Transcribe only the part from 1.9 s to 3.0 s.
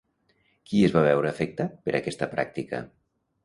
aquesta pràctica?